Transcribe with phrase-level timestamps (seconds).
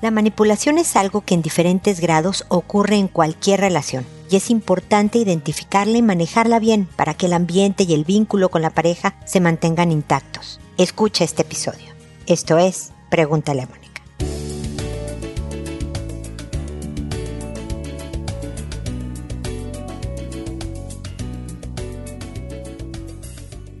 [0.00, 5.18] La manipulación es algo que en diferentes grados ocurre en cualquier relación y es importante
[5.18, 9.40] identificarla y manejarla bien para que el ambiente y el vínculo con la pareja se
[9.40, 10.60] mantengan intactos.
[10.76, 11.92] Escucha este episodio.
[12.26, 13.66] Esto es Pregúntale a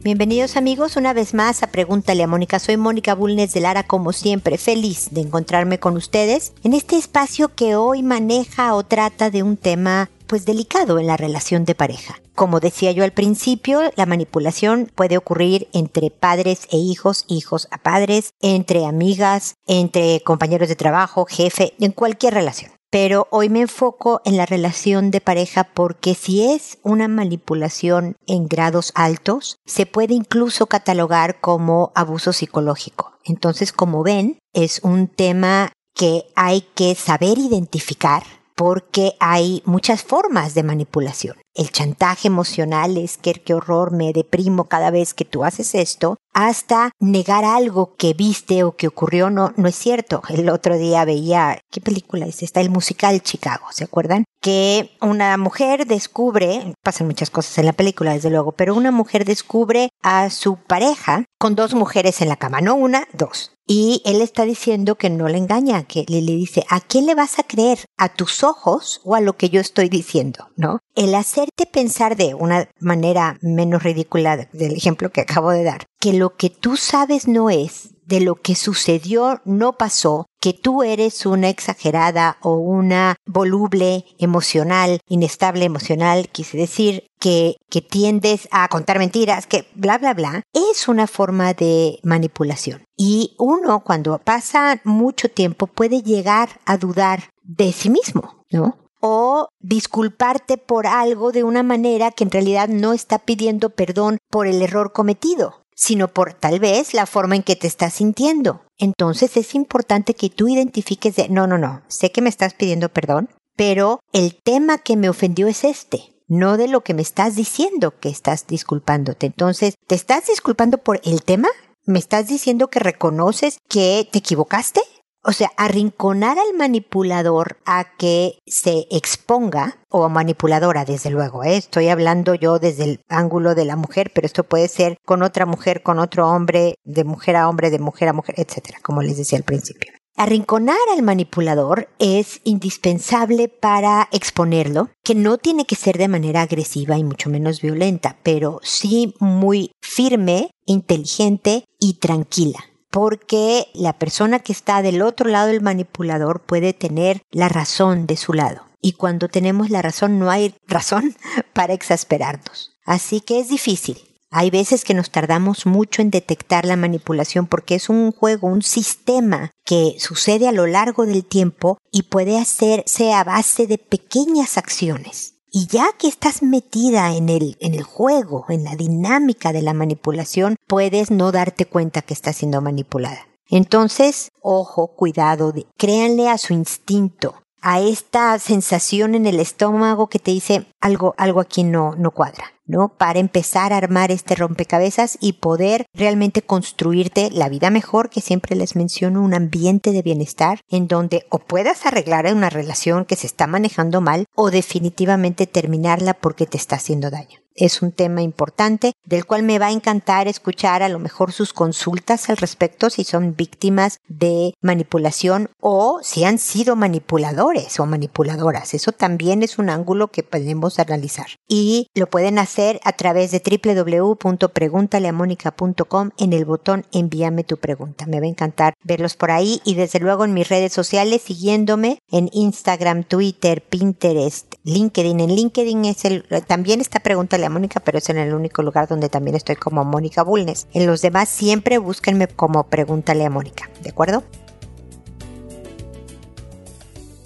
[0.08, 2.58] Bienvenidos amigos una vez más a Pregúntale a Mónica.
[2.58, 7.54] Soy Mónica Bulnes de Lara como siempre, feliz de encontrarme con ustedes en este espacio
[7.54, 12.22] que hoy maneja o trata de un tema pues delicado en la relación de pareja.
[12.34, 17.76] Como decía yo al principio, la manipulación puede ocurrir entre padres e hijos, hijos a
[17.76, 24.22] padres, entre amigas, entre compañeros de trabajo, jefe, en cualquier relación pero hoy me enfoco
[24.24, 30.14] en la relación de pareja porque si es una manipulación en grados altos, se puede
[30.14, 33.12] incluso catalogar como abuso psicológico.
[33.24, 38.22] Entonces, como ven, es un tema que hay que saber identificar
[38.58, 41.36] porque hay muchas formas de manipulación.
[41.54, 46.16] El chantaje emocional es que qué horror, me deprimo cada vez que tú haces esto,
[46.34, 50.22] hasta negar algo que viste o que ocurrió no, no es cierto.
[50.28, 52.60] El otro día veía, ¿qué película es esta?
[52.60, 54.24] El musical Chicago, ¿se acuerdan?
[54.40, 59.24] Que una mujer descubre, pasan muchas cosas en la película desde luego, pero una mujer
[59.24, 63.52] descubre a su pareja con dos mujeres en la cama, no una, dos.
[63.66, 67.38] Y él está diciendo que no le engaña, que le, dice, ¿a quién le vas
[67.38, 67.78] a creer?
[67.96, 70.48] ¿A tus ojos o a lo que yo estoy diciendo?
[70.56, 70.80] ¿No?
[70.94, 76.14] El hacerte pensar de una manera menos ridícula del ejemplo que acabo de dar, que
[76.14, 81.26] lo que tú sabes no es, de lo que sucedió no pasó, que tú eres
[81.26, 88.98] una exagerada o una voluble emocional, inestable emocional, quise decir que, que tiendes a contar
[88.98, 92.82] mentiras, que bla, bla, bla, es una forma de manipulación.
[92.96, 98.78] Y uno cuando pasa mucho tiempo puede llegar a dudar de sí mismo, ¿no?
[99.00, 104.46] o disculparte por algo de una manera que en realidad no está pidiendo perdón por
[104.46, 108.62] el error cometido sino por tal vez la forma en que te estás sintiendo.
[108.78, 112.88] Entonces es importante que tú identifiques de, no, no, no, sé que me estás pidiendo
[112.88, 117.34] perdón, pero el tema que me ofendió es este, no de lo que me estás
[117.34, 119.26] diciendo que estás disculpándote.
[119.26, 121.48] Entonces, ¿te estás disculpando por el tema?
[121.84, 124.80] ¿Me estás diciendo que reconoces que te equivocaste?
[125.24, 131.56] O sea, arrinconar al manipulador a que se exponga, o manipuladora, desde luego, ¿eh?
[131.56, 135.44] estoy hablando yo desde el ángulo de la mujer, pero esto puede ser con otra
[135.44, 139.16] mujer, con otro hombre, de mujer a hombre, de mujer a mujer, etcétera, como les
[139.16, 139.92] decía al principio.
[140.16, 146.98] Arrinconar al manipulador es indispensable para exponerlo, que no tiene que ser de manera agresiva
[146.98, 152.58] y mucho menos violenta, pero sí muy firme, inteligente y tranquila
[152.90, 158.16] porque la persona que está del otro lado del manipulador puede tener la razón de
[158.16, 158.62] su lado.
[158.80, 161.16] Y cuando tenemos la razón no hay razón
[161.52, 162.72] para exasperarnos.
[162.84, 163.98] Así que es difícil.
[164.30, 168.62] Hay veces que nos tardamos mucho en detectar la manipulación porque es un juego, un
[168.62, 174.58] sistema que sucede a lo largo del tiempo y puede hacerse a base de pequeñas
[174.58, 175.37] acciones.
[175.60, 179.74] Y ya que estás metida en el, en el juego, en la dinámica de la
[179.74, 183.26] manipulación, puedes no darte cuenta que estás siendo manipulada.
[183.50, 190.30] Entonces, ojo, cuidado, créanle a su instinto, a esta sensación en el estómago que te
[190.30, 192.52] dice algo, algo aquí no, no cuadra.
[192.68, 192.90] ¿No?
[192.96, 198.54] Para empezar a armar este rompecabezas y poder realmente construirte la vida mejor, que siempre
[198.54, 203.26] les menciono, un ambiente de bienestar en donde o puedas arreglar una relación que se
[203.26, 208.92] está manejando mal o definitivamente terminarla porque te está haciendo daño es un tema importante
[209.04, 213.04] del cual me va a encantar escuchar a lo mejor sus consultas al respecto si
[213.04, 218.74] son víctimas de manipulación o si han sido manipuladores o manipuladoras.
[218.74, 221.26] Eso también es un ángulo que podemos analizar.
[221.48, 228.06] Y lo pueden hacer a través de www.preguntaleamónica.com en el botón envíame tu pregunta.
[228.06, 232.00] Me va a encantar verlos por ahí y desde luego en mis redes sociales siguiéndome
[232.10, 235.20] en Instagram, Twitter, Pinterest, LinkedIn.
[235.20, 239.08] En LinkedIn es el, también esta pregunta Mónica, pero es en el único lugar donde
[239.08, 240.66] también estoy como Mónica Bulnes.
[240.72, 244.24] En los demás siempre búsquenme como Pregúntale a Mónica, ¿de acuerdo?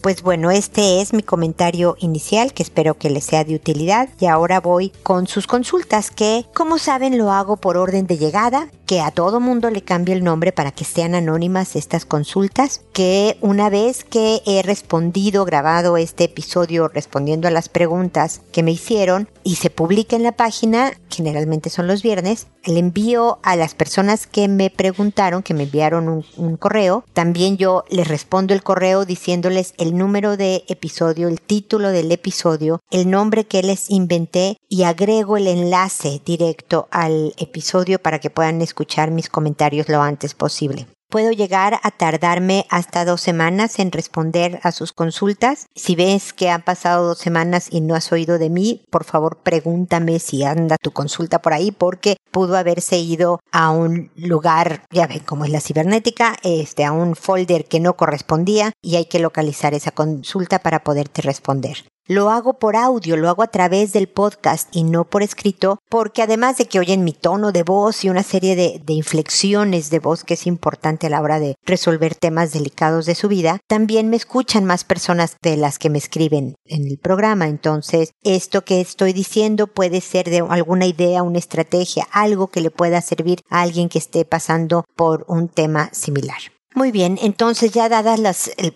[0.02, 4.08] Pues bueno, este es mi comentario inicial que espero que les sea de utilidad.
[4.19, 8.69] Y ahora voy con sus consultas que, como saben, lo hago por orden de llegada
[8.92, 13.38] que a todo mundo le cambie el nombre para que sean anónimas estas consultas, que
[13.40, 19.30] una vez que he respondido, grabado este episodio respondiendo a las preguntas que me hicieron
[19.44, 24.26] y se publica en la página, generalmente son los viernes, le envío a las personas
[24.26, 29.06] que me preguntaron, que me enviaron un, un correo, también yo les respondo el correo
[29.06, 34.82] diciéndoles el número de episodio, el título del episodio, el nombre que les inventé y
[34.82, 40.87] agrego el enlace directo al episodio para que puedan escuchar mis comentarios lo antes posible.
[41.12, 45.67] Puedo llegar a tardarme hasta dos semanas en responder a sus consultas.
[45.75, 49.43] Si ves que han pasado dos semanas y no has oído de mí, por favor
[49.43, 55.06] pregúntame si anda tu consulta por ahí porque pudo haberse ido a un lugar, ya
[55.06, 59.19] ven cómo es la cibernética, este, a un folder que no correspondía y hay que
[59.19, 61.84] localizar esa consulta para poderte responder.
[62.08, 66.20] Lo hago por audio, lo hago a través del podcast y no por escrito, porque
[66.20, 70.25] además de que oyen mi tono de voz y una serie de, inflexiones de voz
[70.25, 74.16] que es importante a la hora de resolver temas delicados de su vida, también me
[74.16, 77.46] escuchan más personas de las que me escriben en el programa.
[77.46, 82.72] Entonces, esto que estoy diciendo puede ser de alguna idea, una estrategia, algo que le
[82.72, 86.40] pueda servir a alguien que esté pasando por un tema similar.
[86.74, 88.34] Muy bien, entonces ya dadas la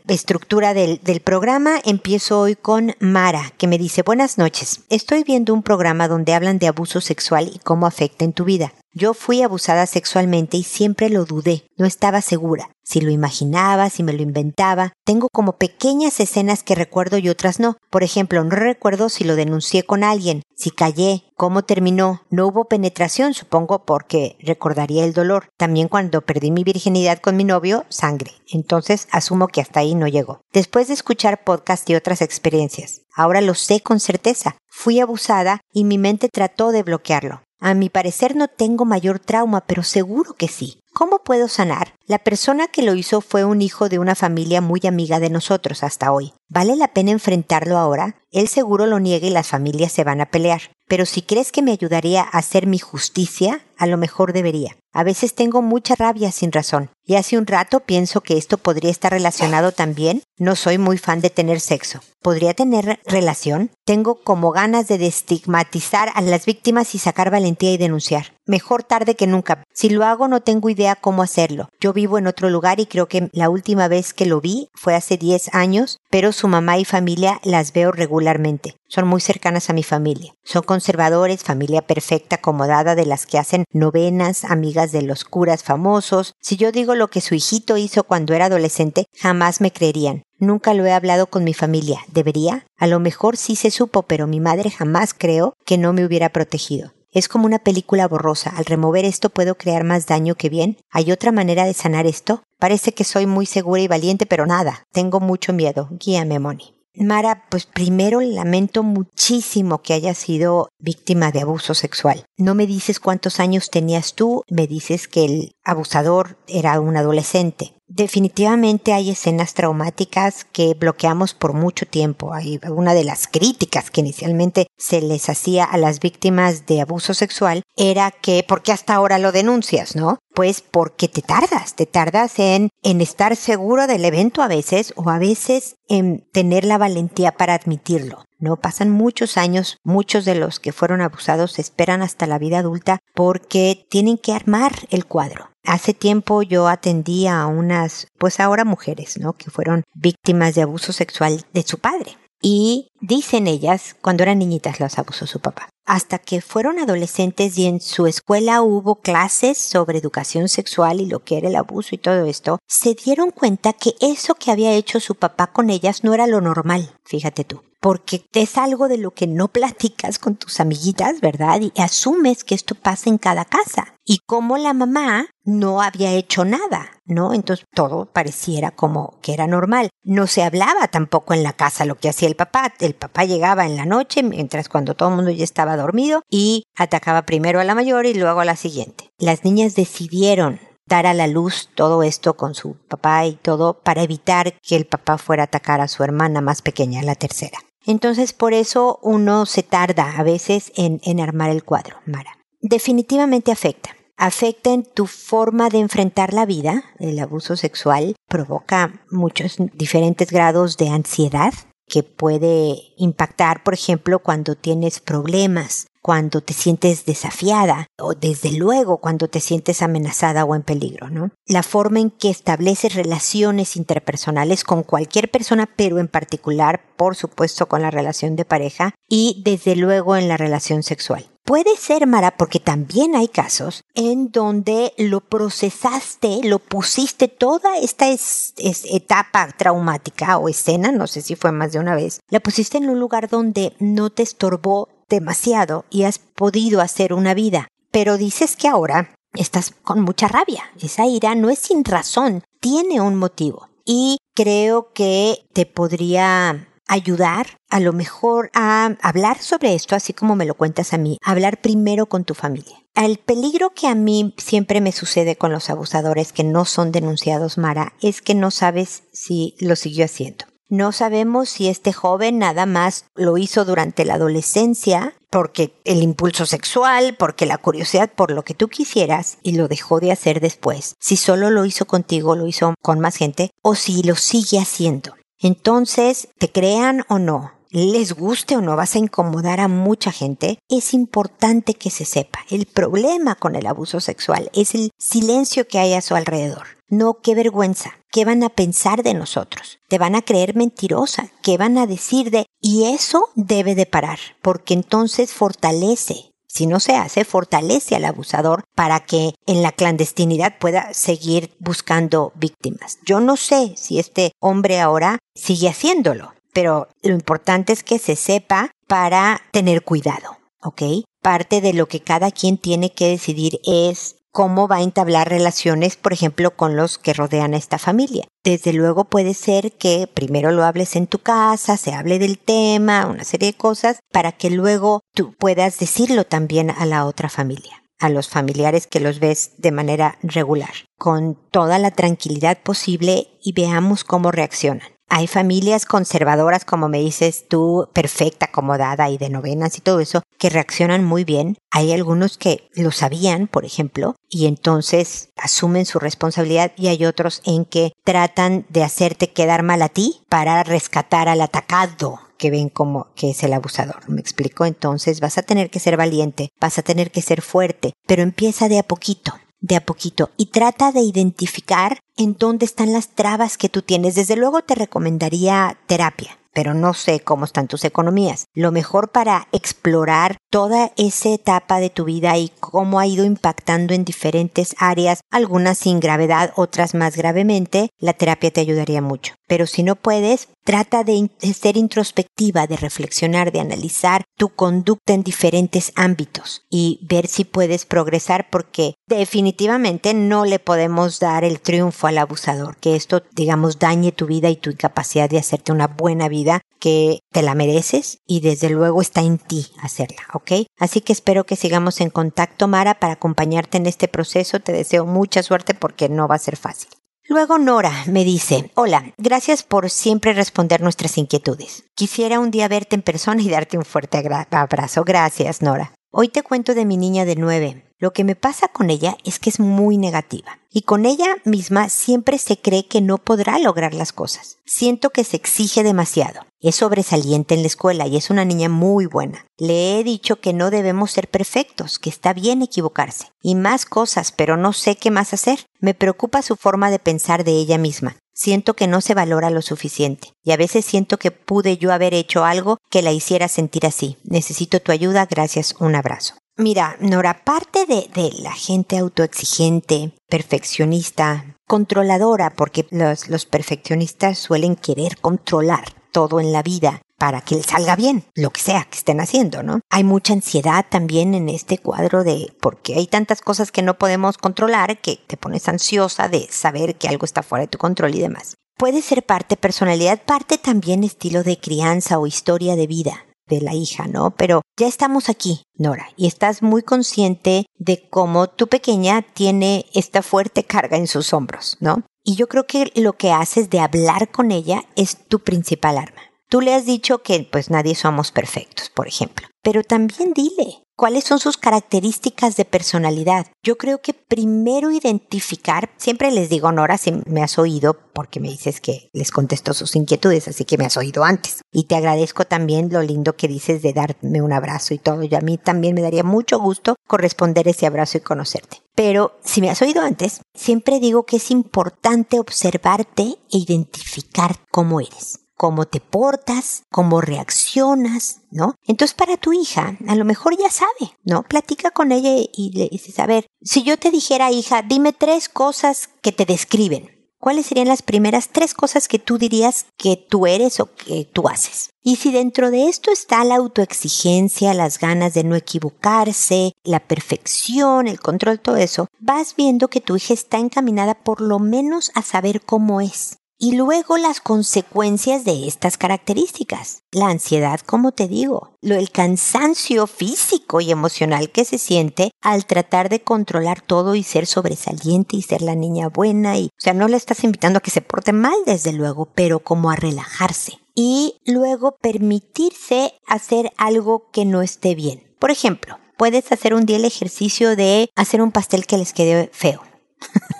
[0.08, 5.54] estructura del, del, programa, empiezo hoy con Mara, que me dice, buenas noches, estoy viendo
[5.54, 8.72] un programa donde hablan de abuso sexual y cómo afecta en tu vida.
[8.98, 12.70] Yo fui abusada sexualmente y siempre lo dudé, no estaba segura.
[12.82, 14.94] Si lo imaginaba, si me lo inventaba.
[15.04, 17.76] Tengo como pequeñas escenas que recuerdo y otras no.
[17.90, 22.22] Por ejemplo, no recuerdo si lo denuncié con alguien, si callé, cómo terminó.
[22.30, 25.50] No hubo penetración, supongo, porque recordaría el dolor.
[25.58, 28.30] También cuando perdí mi virginidad con mi novio, sangre.
[28.50, 30.40] Entonces asumo que hasta ahí no llegó.
[30.54, 34.56] Después de escuchar podcast y otras experiencias, ahora lo sé con certeza.
[34.70, 37.42] Fui abusada y mi mente trató de bloquearlo.
[37.58, 40.80] A mi parecer no tengo mayor trauma, pero seguro que sí.
[40.98, 41.92] ¿Cómo puedo sanar?
[42.06, 45.82] La persona que lo hizo fue un hijo de una familia muy amiga de nosotros
[45.82, 46.32] hasta hoy.
[46.48, 48.16] ¿Vale la pena enfrentarlo ahora?
[48.32, 50.62] Él seguro lo niega y las familias se van a pelear.
[50.88, 54.74] Pero si crees que me ayudaría a hacer mi justicia, a lo mejor debería.
[54.94, 56.88] A veces tengo mucha rabia sin razón.
[57.04, 60.22] Y hace un rato pienso que esto podría estar relacionado también.
[60.38, 62.00] No soy muy fan de tener sexo.
[62.22, 63.70] ¿Podría tener relación?
[63.84, 68.35] Tengo como ganas de destigmatizar a las víctimas y sacar valentía y denunciar.
[68.48, 69.64] Mejor tarde que nunca.
[69.74, 71.68] Si lo hago no tengo idea cómo hacerlo.
[71.80, 74.94] Yo vivo en otro lugar y creo que la última vez que lo vi fue
[74.94, 78.76] hace 10 años, pero su mamá y familia las veo regularmente.
[78.88, 80.32] Son muy cercanas a mi familia.
[80.44, 86.34] Son conservadores, familia perfecta, acomodada de las que hacen novenas, amigas de los curas famosos.
[86.40, 90.22] Si yo digo lo que su hijito hizo cuando era adolescente, jamás me creerían.
[90.38, 92.00] Nunca lo he hablado con mi familia.
[92.12, 92.66] ¿Debería?
[92.78, 96.28] A lo mejor sí se supo, pero mi madre jamás creo que no me hubiera
[96.28, 96.92] protegido.
[97.16, 98.50] Es como una película borrosa.
[98.50, 100.76] Al remover esto puedo crear más daño que bien.
[100.90, 102.42] ¿Hay otra manera de sanar esto?
[102.58, 104.84] Parece que soy muy segura y valiente, pero nada.
[104.92, 105.88] Tengo mucho miedo.
[105.92, 106.74] Guíame, Moni.
[106.94, 112.26] Mara, pues primero lamento muchísimo que hayas sido víctima de abuso sexual.
[112.36, 117.78] No me dices cuántos años tenías tú, me dices que el abusador era un adolescente.
[117.88, 122.34] Definitivamente hay escenas traumáticas que bloqueamos por mucho tiempo.
[122.34, 127.14] Hay una de las críticas que inicialmente se les hacía a las víctimas de abuso
[127.14, 130.18] sexual era que ¿por qué hasta ahora lo denuncias, no?
[130.34, 135.08] Pues porque te tardas, te tardas en, en estar seguro del evento a veces o
[135.08, 138.24] a veces en tener la valentía para admitirlo.
[138.38, 142.98] No pasan muchos años, muchos de los que fueron abusados esperan hasta la vida adulta
[143.14, 145.50] porque tienen que armar el cuadro.
[145.64, 149.32] Hace tiempo yo atendí a unas, pues ahora mujeres, ¿no?
[149.32, 152.18] Que fueron víctimas de abuso sexual de su padre.
[152.42, 155.70] Y dicen ellas, cuando eran niñitas los abusó su papá.
[155.86, 161.20] Hasta que fueron adolescentes y en su escuela hubo clases sobre educación sexual y lo
[161.20, 165.00] que era el abuso y todo esto, se dieron cuenta que eso que había hecho
[165.00, 169.12] su papá con ellas no era lo normal, fíjate tú porque es algo de lo
[169.12, 171.60] que no platicas con tus amiguitas, ¿verdad?
[171.60, 173.94] Y asumes que esto pasa en cada casa.
[174.04, 177.34] Y como la mamá no había hecho nada, ¿no?
[177.34, 179.90] Entonces todo pareciera como que era normal.
[180.04, 182.72] No se hablaba tampoco en la casa lo que hacía el papá.
[182.78, 186.64] El papá llegaba en la noche, mientras cuando todo el mundo ya estaba dormido, y
[186.76, 189.10] atacaba primero a la mayor y luego a la siguiente.
[189.18, 194.02] Las niñas decidieron dar a la luz todo esto con su papá y todo para
[194.02, 197.58] evitar que el papá fuera a atacar a su hermana más pequeña, la tercera.
[197.86, 202.36] Entonces por eso uno se tarda a veces en, en armar el cuadro, Mara.
[202.60, 203.90] Definitivamente afecta.
[204.16, 206.84] Afecta en tu forma de enfrentar la vida.
[206.98, 211.52] El abuso sexual provoca muchos diferentes grados de ansiedad
[211.86, 218.98] que puede impactar, por ejemplo, cuando tienes problemas cuando te sientes desafiada o desde luego
[218.98, 221.32] cuando te sientes amenazada o en peligro, ¿no?
[221.48, 227.66] La forma en que estableces relaciones interpersonales con cualquier persona, pero en particular, por supuesto,
[227.66, 231.26] con la relación de pareja y desde luego en la relación sexual.
[231.44, 238.06] Puede ser, Mara, porque también hay casos en donde lo procesaste, lo pusiste toda esta
[238.08, 242.90] etapa traumática o escena, no sé si fue más de una vez, la pusiste en
[242.90, 247.68] un lugar donde no te estorbó demasiado y has podido hacer una vida.
[247.90, 250.64] Pero dices que ahora estás con mucha rabia.
[250.80, 253.68] Esa ira no es sin razón, tiene un motivo.
[253.84, 260.36] Y creo que te podría ayudar a lo mejor a hablar sobre esto, así como
[260.36, 262.78] me lo cuentas a mí, hablar primero con tu familia.
[262.94, 267.58] El peligro que a mí siempre me sucede con los abusadores que no son denunciados,
[267.58, 270.46] Mara, es que no sabes si lo siguió haciendo.
[270.68, 276.44] No sabemos si este joven nada más lo hizo durante la adolescencia, porque el impulso
[276.44, 280.96] sexual, porque la curiosidad por lo que tú quisieras y lo dejó de hacer después.
[280.98, 285.14] Si solo lo hizo contigo, lo hizo con más gente, o si lo sigue haciendo.
[285.38, 290.58] Entonces, te crean o no, les guste o no, vas a incomodar a mucha gente,
[290.68, 292.40] es importante que se sepa.
[292.50, 296.75] El problema con el abuso sexual es el silencio que hay a su alrededor.
[296.88, 297.98] No, qué vergüenza.
[298.10, 299.78] ¿Qué van a pensar de nosotros?
[299.88, 301.30] Te van a creer mentirosa.
[301.42, 302.46] ¿Qué van a decir de...
[302.60, 308.64] Y eso debe de parar, porque entonces fortalece si no se hace, fortalece al abusador
[308.74, 312.98] para que en la clandestinidad pueda seguir buscando víctimas.
[313.04, 318.16] Yo no sé si este hombre ahora sigue haciéndolo, pero lo importante es que se
[318.16, 320.82] sepa para tener cuidado, ¿ok?
[321.20, 325.96] Parte de lo que cada quien tiene que decidir es cómo va a entablar relaciones,
[325.96, 328.28] por ejemplo, con los que rodean a esta familia.
[328.44, 333.06] Desde luego puede ser que primero lo hables en tu casa, se hable del tema,
[333.06, 337.82] una serie de cosas, para que luego tú puedas decirlo también a la otra familia
[337.98, 343.54] a los familiares que los ves de manera regular, con toda la tranquilidad posible y
[343.54, 344.95] veamos cómo reaccionan.
[345.08, 350.22] Hay familias conservadoras, como me dices tú, perfecta, acomodada y de novenas y todo eso,
[350.38, 351.56] que reaccionan muy bien.
[351.70, 357.40] Hay algunos que lo sabían, por ejemplo, y entonces asumen su responsabilidad y hay otros
[357.44, 362.68] en que tratan de hacerte quedar mal a ti para rescatar al atacado que ven
[362.68, 364.08] como que es el abusador.
[364.08, 364.66] ¿Me explico?
[364.66, 368.68] Entonces vas a tener que ser valiente, vas a tener que ser fuerte, pero empieza
[368.68, 373.56] de a poquito de a poquito y trata de identificar en dónde están las trabas
[373.56, 374.14] que tú tienes.
[374.14, 378.46] Desde luego te recomendaría terapia pero no sé cómo están tus economías.
[378.54, 383.92] Lo mejor para explorar toda esa etapa de tu vida y cómo ha ido impactando
[383.92, 389.34] en diferentes áreas, algunas sin gravedad, otras más gravemente, la terapia te ayudaría mucho.
[389.46, 395.22] Pero si no puedes, trata de, ser introspectiva, de reflexionar, de analizar tu conducta en
[395.22, 402.08] diferentes ámbitos y ver si puedes progresar porque definitivamente no le podemos dar el triunfo
[402.08, 406.28] al abusador, que esto, digamos, dañe tu vida y tu incapacidad de hacerte una buena
[406.28, 410.66] vida que te la mereces y desde luego está en ti hacerla, ¿ok?
[410.80, 414.58] Así que espero que sigamos en contacto, Mara, para acompañarte en este proceso.
[414.58, 416.88] Te deseo mucha suerte porque no va a ser fácil.
[417.28, 421.84] Luego Nora me dice, hola, gracias por siempre responder nuestras inquietudes.
[421.96, 425.02] Quisiera un día verte en persona y darte un fuerte abrazo.
[425.02, 425.92] Gracias, Nora.
[426.12, 427.85] Hoy te cuento de mi niña de nueve.
[427.98, 431.88] Lo que me pasa con ella es que es muy negativa y con ella misma
[431.88, 434.58] siempre se cree que no podrá lograr las cosas.
[434.66, 436.42] Siento que se exige demasiado.
[436.60, 439.46] Es sobresaliente en la escuela y es una niña muy buena.
[439.56, 443.28] Le he dicho que no debemos ser perfectos, que está bien equivocarse.
[443.40, 445.60] Y más cosas, pero no sé qué más hacer.
[445.80, 448.16] Me preocupa su forma de pensar de ella misma.
[448.34, 450.32] Siento que no se valora lo suficiente.
[450.44, 454.18] Y a veces siento que pude yo haber hecho algo que la hiciera sentir así.
[454.24, 455.24] Necesito tu ayuda.
[455.24, 455.74] Gracias.
[455.80, 456.34] Un abrazo.
[456.58, 458.08] Mira, Nora, parte de,
[458.38, 466.62] la gente autoexigente, perfeccionista, controladora, porque los, los perfeccionistas suelen querer controlar todo en la
[466.62, 469.80] vida para que salga bien, lo que sea que estén haciendo, ¿no?
[469.90, 474.38] Hay mucha ansiedad también en este cuadro de, porque hay tantas cosas que no podemos
[474.38, 478.20] controlar que te pones ansiosa de saber que algo está fuera de tu control y
[478.20, 478.54] demás.
[478.78, 483.74] Puede ser parte personalidad, parte también estilo de crianza o historia de vida de la
[483.74, 484.32] hija, ¿no?
[484.32, 490.22] Pero ya estamos aquí, Nora, y estás muy consciente de cómo tu pequeña tiene esta
[490.22, 492.04] fuerte carga en sus hombros, ¿no?
[492.24, 496.22] Y yo creo que lo que haces de hablar con ella es tu principal arma.
[496.48, 501.24] Tú le has dicho que pues nadie somos perfectos, por ejemplo, pero también dile, ¿Cuáles
[501.24, 503.48] son sus características de personalidad?
[503.62, 508.48] Yo creo que primero identificar, siempre les digo, Nora, si me has oído, porque me
[508.48, 511.60] dices que les contesto sus inquietudes, así que me has oído antes.
[511.70, 515.22] Y te agradezco también lo lindo que dices de darme un abrazo y todo.
[515.22, 518.80] Y a mí también me daría mucho gusto corresponder ese abrazo y conocerte.
[518.94, 525.00] Pero si me has oído antes, siempre digo que es importante observarte e identificar cómo
[525.00, 528.74] eres cómo te portas, cómo reaccionas, ¿no?
[528.86, 531.42] Entonces para tu hija, a lo mejor ya sabe, ¿no?
[531.42, 535.48] Platica con ella y le dices, a ver, si yo te dijera, hija, dime tres
[535.48, 537.16] cosas que te describen.
[537.38, 541.48] ¿Cuáles serían las primeras tres cosas que tú dirías que tú eres o que tú
[541.48, 541.90] haces?
[542.02, 548.08] Y si dentro de esto está la autoexigencia, las ganas de no equivocarse, la perfección,
[548.08, 552.22] el control, todo eso, vas viendo que tu hija está encaminada por lo menos a
[552.22, 553.38] saber cómo es.
[553.58, 557.02] Y luego las consecuencias de estas características.
[557.10, 562.66] La ansiedad, como te digo, lo, el cansancio físico y emocional que se siente al
[562.66, 566.92] tratar de controlar todo y ser sobresaliente y ser la niña buena y, o sea,
[566.92, 570.78] no le estás invitando a que se porte mal, desde luego, pero como a relajarse.
[570.94, 575.34] Y luego permitirse hacer algo que no esté bien.
[575.38, 579.48] Por ejemplo, puedes hacer un día el ejercicio de hacer un pastel que les quede
[579.52, 579.80] feo.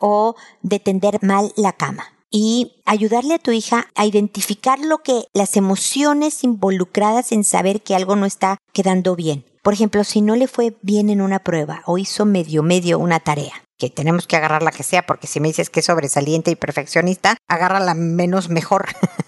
[0.00, 5.24] o de tender mal la cama y ayudarle a tu hija a identificar lo que
[5.32, 9.44] las emociones involucradas en saber que algo no está quedando bien.
[9.62, 13.20] Por ejemplo, si no le fue bien en una prueba o hizo medio medio una
[13.20, 16.50] tarea, que tenemos que agarrar la que sea, porque si me dices que es sobresaliente
[16.50, 18.86] y perfeccionista, agarra la menos mejor.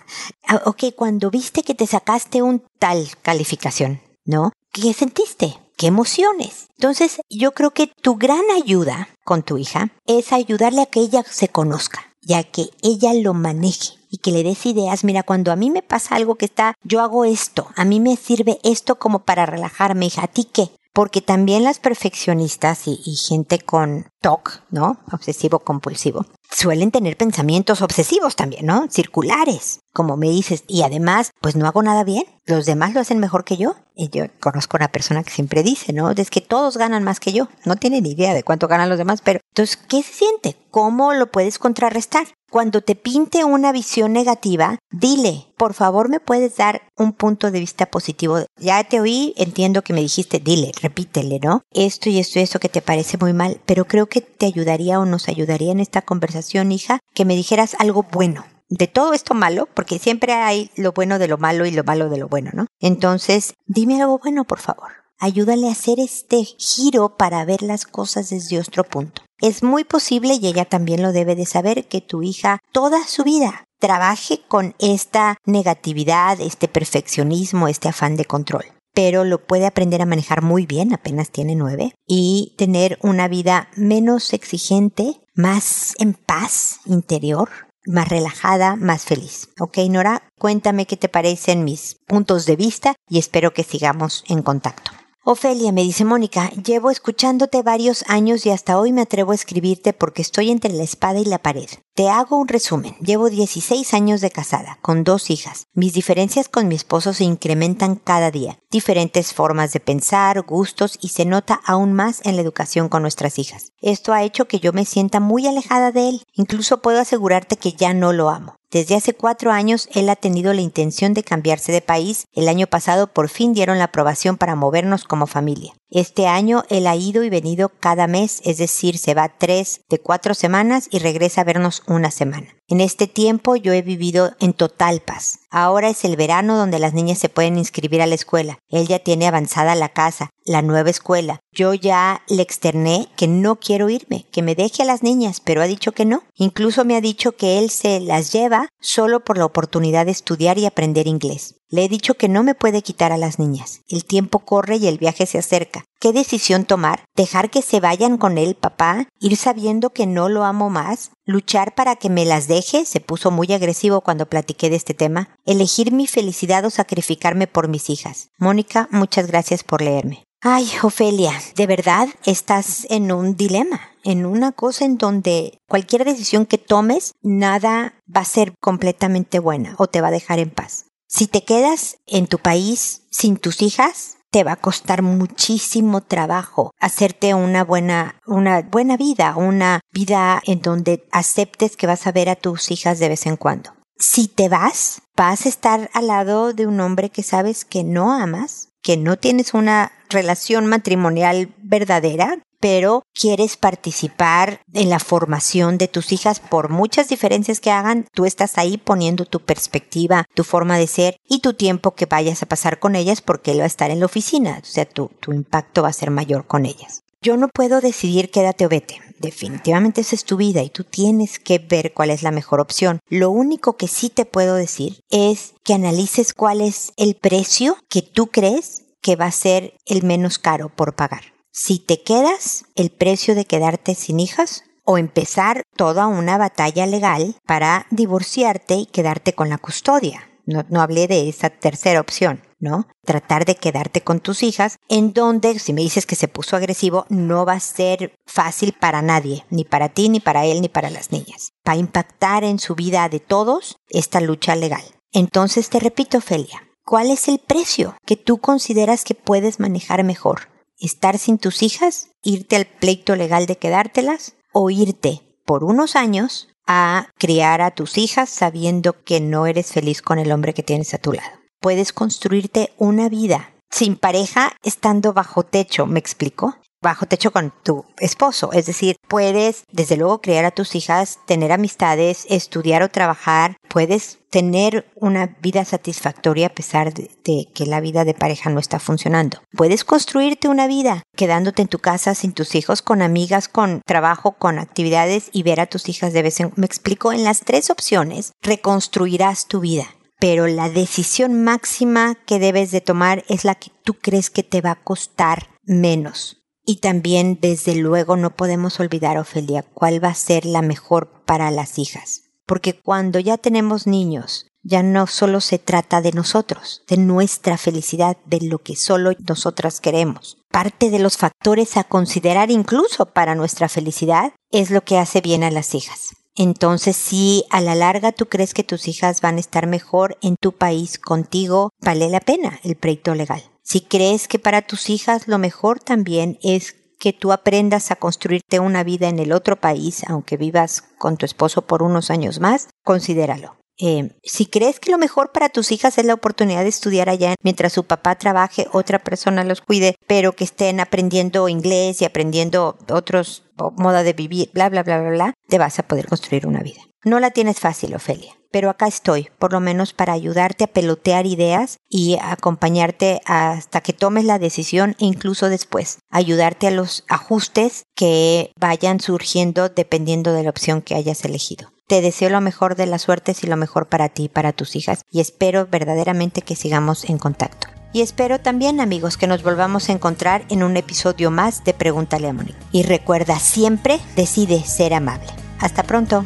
[0.66, 4.52] Ok, cuando viste que te sacaste un tal calificación, ¿no?
[4.70, 5.56] ¿Qué sentiste?
[5.82, 6.68] ¿Qué emociones?
[6.76, 11.24] Entonces, yo creo que tu gran ayuda con tu hija es ayudarle a que ella
[11.28, 15.02] se conozca ya que ella lo maneje y que le des ideas.
[15.02, 18.14] Mira, cuando a mí me pasa algo que está, yo hago esto, a mí me
[18.14, 20.70] sirve esto como para relajarme, hija, ¿a ti qué?
[20.92, 24.98] Porque también las perfeccionistas y, y gente con TOC, ¿no?
[25.12, 28.86] Obsesivo compulsivo, suelen tener pensamientos obsesivos también, ¿no?
[28.90, 30.64] Circulares, como me dices.
[30.68, 32.24] Y además, pues no hago nada bien.
[32.46, 33.74] Los demás lo hacen mejor que yo.
[33.94, 36.10] Yo conozco una persona que siempre dice, ¿no?
[36.10, 37.48] Es que todos ganan más que yo.
[37.66, 40.56] No tiene ni idea de cuánto ganan los demás, pero entonces, ¿qué se siente?
[40.70, 42.26] ¿Cómo lo puedes contrarrestar?
[42.50, 47.60] Cuando te pinte una visión negativa, dile, por favor me puedes dar un punto de
[47.60, 48.40] vista positivo.
[48.58, 51.62] Ya te oí, entiendo que me dijiste, dile, repítele, ¿no?
[51.70, 55.00] Esto y esto y esto que te parece muy mal, pero creo que te ayudaría
[55.00, 59.32] o nos ayudaría en esta conversación, hija, que me dijeras algo bueno de todo esto
[59.32, 62.50] malo, porque siempre hay lo bueno de lo malo y lo malo de lo bueno,
[62.52, 62.66] ¿no?
[62.78, 64.90] Entonces, dime algo bueno, por favor.
[65.18, 69.22] Ayúdale a hacer este giro para ver las cosas desde otro punto.
[69.40, 73.24] Es muy posible, y ella también lo debe de saber, que tu hija toda su
[73.24, 80.02] vida trabaje con esta negatividad, este perfeccionismo, este afán de control pero lo puede aprender
[80.02, 86.14] a manejar muy bien, apenas tiene nueve, y tener una vida menos exigente, más en
[86.14, 87.48] paz interior,
[87.86, 89.48] más relajada, más feliz.
[89.58, 94.42] Ok, Nora, cuéntame qué te parecen mis puntos de vista y espero que sigamos en
[94.42, 94.92] contacto.
[95.24, 99.92] Ofelia, me dice Mónica, llevo escuchándote varios años y hasta hoy me atrevo a escribirte
[99.92, 101.68] porque estoy entre la espada y la pared.
[101.94, 102.96] Te hago un resumen.
[103.00, 105.66] Llevo 16 años de casada, con dos hijas.
[105.74, 108.58] Mis diferencias con mi esposo se incrementan cada día.
[108.70, 113.38] Diferentes formas de pensar, gustos y se nota aún más en la educación con nuestras
[113.38, 113.72] hijas.
[113.82, 116.22] Esto ha hecho que yo me sienta muy alejada de él.
[116.32, 118.56] Incluso puedo asegurarte que ya no lo amo.
[118.72, 122.24] Desde hace cuatro años él ha tenido la intención de cambiarse de país.
[122.32, 125.74] El año pasado por fin dieron la aprobación para movernos como familia.
[125.90, 129.98] Este año él ha ido y venido cada mes, es decir, se va tres de
[129.98, 132.48] cuatro semanas y regresa a vernos una semana.
[132.68, 135.40] En este tiempo yo he vivido en total paz.
[135.50, 138.58] Ahora es el verano donde las niñas se pueden inscribir a la escuela.
[138.70, 141.40] Él ya tiene avanzada la casa, la nueva escuela.
[141.52, 145.60] Yo ya le externé que no quiero irme, que me deje a las niñas, pero
[145.60, 146.22] ha dicho que no.
[146.34, 150.56] Incluso me ha dicho que él se las lleva solo por la oportunidad de estudiar
[150.58, 151.56] y aprender inglés.
[151.68, 153.80] Le he dicho que no me puede quitar a las niñas.
[153.88, 155.84] El tiempo corre y el viaje se acerca.
[156.00, 157.04] ¿Qué decisión tomar?
[157.14, 159.06] ¿Dejar que se vayan con él, papá?
[159.20, 161.12] ¿Ir sabiendo que no lo amo más?
[161.24, 162.84] ¿Luchar para que me las deje?
[162.84, 165.28] Se puso muy agresivo cuando platiqué de este tema.
[165.46, 168.28] ¿Elegir mi felicidad o sacrificarme por mis hijas?
[168.38, 170.24] Mónica, muchas gracias por leerme.
[170.44, 176.46] Ay, Ofelia, de verdad estás en un dilema, en una cosa en donde cualquier decisión
[176.46, 180.86] que tomes, nada va a ser completamente buena o te va a dejar en paz.
[181.06, 186.72] Si te quedas en tu país sin tus hijas, te va a costar muchísimo trabajo
[186.80, 192.30] hacerte una buena, una buena vida, una vida en donde aceptes que vas a ver
[192.30, 193.74] a tus hijas de vez en cuando.
[193.98, 198.10] Si te vas, vas a estar al lado de un hombre que sabes que no
[198.10, 205.88] amas, que no tienes una relación matrimonial verdadera, pero quieres participar en la formación de
[205.88, 210.78] tus hijas por muchas diferencias que hagan, tú estás ahí poniendo tu perspectiva, tu forma
[210.78, 213.66] de ser y tu tiempo que vayas a pasar con ellas porque él va a
[213.66, 217.02] estar en la oficina, o sea, tu, impacto va a ser mayor con ellas.
[217.20, 219.00] Yo no puedo decidir quédate o vete.
[219.18, 223.00] Definitivamente esa es tu vida y tú tienes que ver cuál es la mejor opción.
[223.08, 228.02] Lo único que sí te puedo decir es que analices cuál es el precio que
[228.02, 231.31] tú crees que va a ser el menos caro por pagar.
[231.52, 237.36] Si te quedas, el precio de quedarte sin hijas o empezar toda una batalla legal
[237.46, 240.28] para divorciarte y quedarte con la custodia.
[240.46, 242.42] No, no hablé de esa tercera opción.
[242.62, 242.86] ¿no?
[243.04, 247.06] Tratar de quedarte con tus hijas, en donde, si me dices que se puso agresivo,
[247.08, 250.88] no va a ser fácil para nadie, ni para ti, ni para él, ni para
[250.88, 251.50] las niñas.
[251.68, 254.84] Va a impactar en su vida de todos esta lucha legal.
[255.10, 260.51] Entonces te repito, Felia, ¿cuál es el precio que tú consideras que puedes manejar mejor?
[260.82, 262.10] ¿Estar sin tus hijas?
[262.22, 264.34] ¿Irte al pleito legal de quedártelas?
[264.52, 270.02] ¿O irte por unos años a criar a tus hijas sabiendo que no eres feliz
[270.02, 271.42] con el hombre que tienes a tu lado?
[271.62, 276.56] puedes construirte una vida sin pareja estando bajo techo, ¿me explico?
[276.82, 281.52] Bajo techo con tu esposo, es decir, puedes desde luego criar a tus hijas, tener
[281.52, 287.08] amistades, estudiar o trabajar, puedes tener una vida satisfactoria a pesar de,
[287.54, 289.38] que la vida de pareja no está funcionando.
[289.52, 294.32] Puedes construirte una vida quedándote en tu casa sin tus hijos, con amigas, con trabajo,
[294.32, 297.70] con actividades y ver a tus hijas de vez en Me explico, en las tres
[297.70, 299.86] opciones reconstruirás tu vida
[300.18, 304.60] pero la decisión máxima que debes de tomar es la que tú crees que te
[304.60, 306.41] va a costar menos.
[306.64, 311.50] Y también, desde luego, no podemos olvidar, Ofelia, cuál va a ser la mejor para
[311.50, 312.30] las hijas.
[312.46, 318.16] Porque cuando ya tenemos niños, ya no solo se trata de nosotros, de nuestra felicidad,
[318.26, 320.38] de lo que solo nosotras queremos.
[320.50, 325.42] Parte de los factores a considerar incluso para nuestra felicidad es lo que hace bien
[325.42, 326.14] a las hijas.
[326.34, 330.36] Entonces, si a la larga tú crees que tus hijas van a estar mejor en
[330.40, 333.42] tu país contigo, vale la pena el pleito legal.
[333.62, 338.60] Si crees que para tus hijas lo mejor también es que tú aprendas a construirte
[338.60, 342.68] una vida en el otro país, aunque vivas con tu esposo por unos años más,
[342.84, 343.56] considéralo.
[343.84, 347.34] Eh, si crees que lo mejor para tus hijas es la oportunidad de estudiar allá
[347.42, 352.78] mientras su papá trabaje, otra persona los cuide, pero que estén aprendiendo inglés y aprendiendo
[352.88, 353.44] otros
[353.76, 356.80] moda de vivir, bla, bla, bla, bla, bla, te vas a poder construir una vida.
[357.04, 361.26] No la tienes fácil, Ofelia, pero acá estoy, por lo menos para ayudarte a pelotear
[361.26, 367.82] ideas y acompañarte hasta que tomes la decisión e incluso después, ayudarte a los ajustes
[367.96, 371.71] que vayan surgiendo dependiendo de la opción que hayas elegido.
[371.88, 374.76] Te deseo lo mejor de las suertes y lo mejor para ti y para tus
[374.76, 377.68] hijas y espero verdaderamente que sigamos en contacto.
[377.92, 382.28] Y espero también amigos que nos volvamos a encontrar en un episodio más de Pregúntale
[382.28, 382.58] a Mónica.
[382.72, 385.26] Y recuerda siempre, decide ser amable.
[385.58, 386.24] Hasta pronto.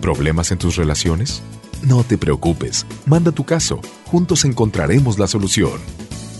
[0.00, 1.42] ¿Problemas en tus relaciones?
[1.82, 6.05] No te preocupes, manda tu caso, juntos encontraremos la solución